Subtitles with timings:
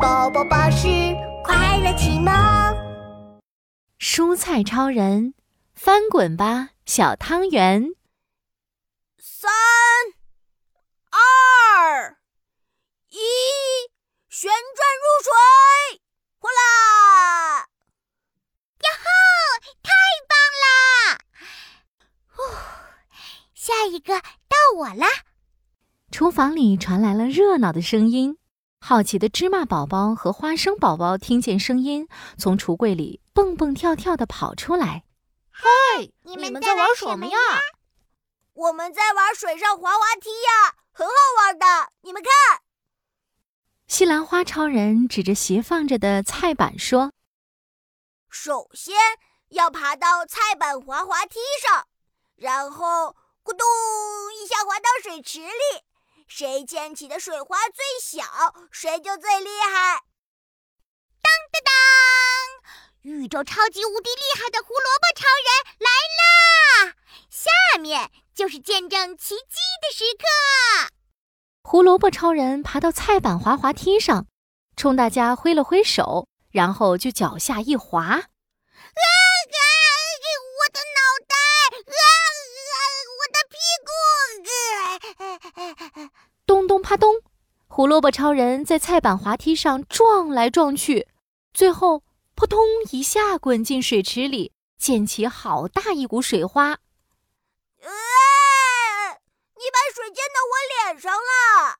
[0.00, 0.86] 宝宝巴士
[1.42, 2.32] 快乐启蒙。
[3.98, 5.34] 蔬菜超人，
[5.74, 7.82] 翻滚吧，小汤圆！
[9.18, 9.50] 三、
[11.10, 12.16] 二、
[13.08, 13.18] 一，
[14.28, 16.00] 旋转入水！
[16.38, 17.58] 哗啦！
[18.78, 19.04] 呀吼！
[19.82, 19.90] 太
[20.28, 21.18] 棒啦！
[22.28, 22.42] 呼，
[23.52, 25.08] 下一个到我啦！
[26.12, 28.38] 厨房里传来了热闹的声音。
[28.80, 32.08] 好奇的芝麻宝宝和花生宝宝听见声音，
[32.38, 35.04] 从橱柜里蹦蹦跳跳的跑出来。
[35.50, 35.68] 嗨，
[36.22, 37.36] 你们在玩什么呀？
[38.54, 41.66] 我们在玩水上滑滑梯呀，很好玩的。
[42.02, 42.62] 你们看，
[43.86, 47.12] 西兰花超人指着斜放着的菜板说
[48.30, 48.96] ：“首先
[49.48, 51.86] 要爬到菜板滑滑梯上，
[52.36, 53.66] 然后咕咚
[54.42, 55.84] 一下滑到水池里。”
[56.28, 58.22] 谁溅起的水花最小，
[58.70, 60.02] 谁就最厉害。
[61.22, 61.72] 当当当！
[63.02, 65.48] 宇宙超级无敌厉害的胡萝卜超人
[65.78, 66.94] 来啦！
[67.30, 70.26] 下面就是见证奇迹的时刻。
[71.62, 74.26] 胡萝卜超人爬到菜板滑滑梯上，
[74.76, 78.02] 冲大家挥了挥手，然后就脚下一滑。
[78.04, 78.22] 啊啊！
[80.58, 81.34] 我的脑袋！
[81.88, 82.02] 啊
[82.74, 82.76] 啊！
[83.18, 83.88] 我的屁股！
[86.46, 87.16] 咚咚啪咚，
[87.66, 91.06] 胡萝卜超人在菜板滑梯上撞来撞去，
[91.52, 92.02] 最后
[92.34, 96.78] 扑通一下滚进水池里，溅起好大一股水花。
[97.82, 97.90] 呃，
[99.56, 100.56] 你把水溅到我
[100.88, 101.76] 脸上了！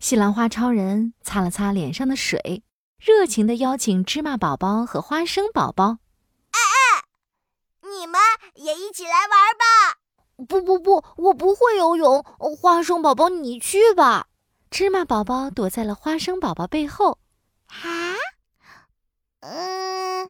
[0.00, 2.64] 西兰花超人擦了擦脸上的水，
[2.98, 5.98] 热情地邀请芝麻宝宝和花生宝宝
[6.50, 7.04] ：“哎哎，
[7.88, 8.20] 你们
[8.54, 9.98] 也一起来玩吧！”
[10.48, 12.24] 不不不，我不会游泳。
[12.60, 14.26] 花生宝宝，你去吧。
[14.70, 17.18] 芝麻宝宝躲在了花生宝宝背后。
[17.66, 18.14] 啊，
[19.40, 20.28] 嗯，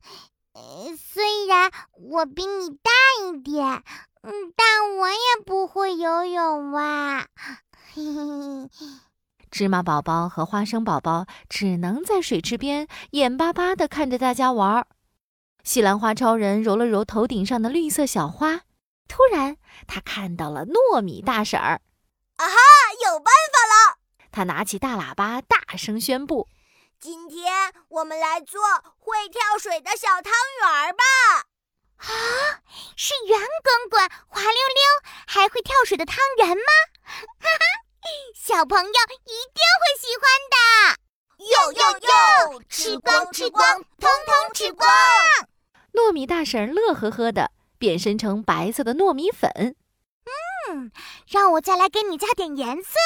[0.97, 2.91] 虽然我比你大
[3.22, 3.83] 一点，
[4.22, 7.27] 嗯，但我也不会游泳哇。
[7.92, 8.86] 嘿嘿嘿。
[9.51, 14.86] 芝麻宝宝和花生宝宝只能在水池边眼巴巴地看着大家玩。
[15.64, 18.61] 西兰花超人揉了揉头顶上的绿色小花。
[19.10, 19.56] 突然，
[19.88, 21.82] 他看到了糯米大婶儿。
[22.36, 22.56] 啊哈，
[23.04, 23.98] 有办法了！
[24.30, 26.46] 他拿起大喇叭，大声宣布
[27.00, 28.62] ：“今天我们来做
[28.98, 31.02] 会跳水的小汤圆儿吧！”
[31.98, 32.62] 啊，
[32.96, 36.62] 是圆滚滚、滑溜溜，还会跳水的汤圆吗？
[37.02, 37.64] 哈哈，
[38.36, 40.56] 小朋友一定会喜欢的！
[41.46, 44.88] 哟哟哟，吃光吃光，通通吃光！
[45.94, 47.50] 糯米大婶乐呵呵的。
[47.80, 49.74] 变身成白色的糯米粉，
[50.68, 50.92] 嗯，
[51.27, 52.98] 让我再来给你加点颜色。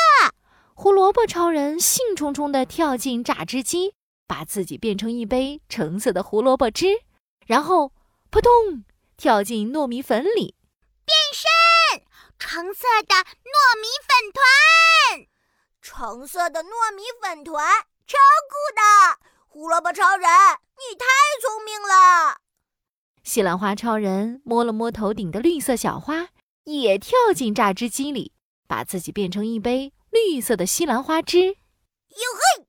[0.74, 3.94] 胡萝卜超人兴冲冲地跳进榨汁机，
[4.26, 7.02] 把自己变成一杯橙色的胡萝卜汁，
[7.46, 7.92] 然后
[8.30, 8.84] 扑通
[9.16, 10.56] 跳进糯米粉里，
[11.04, 12.04] 变身
[12.36, 14.42] 橙色的糯米粉团。
[15.80, 17.64] 橙色的糯米粉团，
[18.08, 18.18] 超
[18.50, 18.82] 酷的！
[19.46, 21.06] 胡萝卜超人，你太。
[23.34, 26.28] 西兰花超人摸了摸头顶的绿色小花，
[26.66, 28.32] 也跳进榨汁机里，
[28.68, 31.40] 把自己变成一杯绿色的西兰花汁。
[31.40, 31.54] 哟
[32.14, 32.64] 嘿，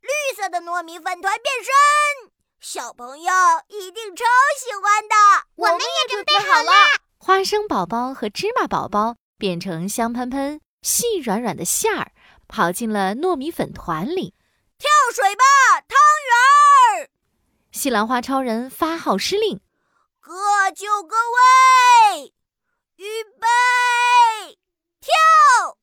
[0.00, 3.32] 绿色的糯米粉团变身，小朋友
[3.68, 4.24] 一定超
[4.58, 5.14] 喜欢的。
[5.56, 6.72] 我们也准备好了。
[7.18, 12.12] 花生宝宝和芝麻宝宝变成香喷喷、细软软的馅儿，
[12.48, 14.32] 跑进了糯米粉团里。
[14.78, 15.44] 跳水吧，
[15.86, 15.98] 汤
[16.96, 17.10] 圆儿！
[17.70, 19.60] 西兰花超人发号施令。
[20.26, 20.32] 各
[20.74, 22.34] 就各位，
[22.96, 24.58] 预备，
[25.00, 25.78] 跳！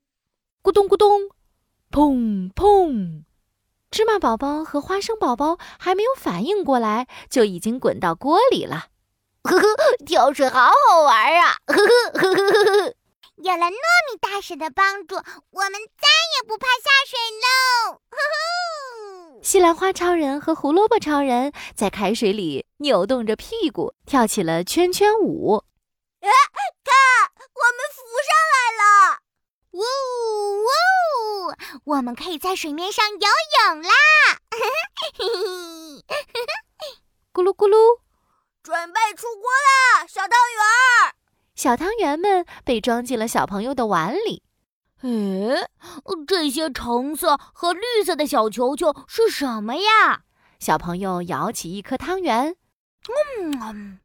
[0.62, 1.30] 咕咚咕咚，
[1.90, 3.24] 砰砰！
[3.90, 8.88] 芝麻宝宝和花生宝宝还没有反应过来，就已经滚到锅里了。
[9.44, 9.66] 呵呵，
[10.06, 11.56] 跳水好好玩啊！
[11.66, 12.96] 呵呵呵呵呵呵。
[13.38, 17.94] 有了糯米大婶的帮助，我们再也不怕下水喽！
[18.10, 19.40] 呵呵。
[19.42, 25.64] 西兰花超人和胡萝卜超人在开水里扭动着屁股，跳起了圈圈舞。
[26.20, 26.30] 哎，
[26.84, 29.20] 看，我们浮上来了！
[29.72, 29.80] 呜
[30.66, 33.90] 呜，我们可以在水面上游泳啦！
[37.32, 38.02] 咕噜咕噜，
[38.62, 41.16] 准备出锅啦，小汤圆儿！
[41.56, 44.44] 小汤圆们被装进了小朋友的碗里。
[45.04, 45.70] 哎，
[46.28, 50.24] 这些橙色和绿色的小球球是什么呀？
[50.60, 52.58] 小朋友舀起一颗汤圆，
[53.10, 54.00] 嗯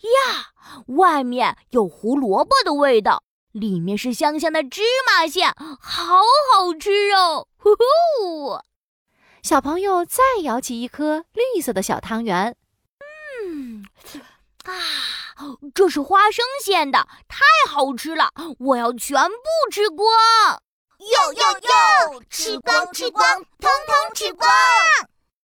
[0.00, 0.52] 呀，
[0.88, 3.22] 外面有胡萝卜的味道，
[3.52, 6.20] 里面是香香的芝麻馅，好
[6.52, 7.46] 好吃哦！
[7.56, 8.60] 呼呼。
[9.42, 12.56] 小朋友再舀起一颗绿色的小汤圆。
[13.44, 13.84] 嗯，
[14.64, 14.72] 啊，
[15.74, 18.30] 这是花生馅的，太好吃了！
[18.58, 20.06] 我要全部吃光。
[20.98, 21.42] 哟哟
[22.12, 24.48] 哟，吃光吃光，通通吃光！